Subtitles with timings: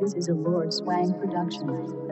[0.00, 2.09] This is a Lord Swang production.